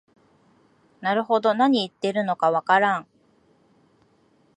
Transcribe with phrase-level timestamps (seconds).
[1.01, 3.07] なるほど、なに言ってるのかわからん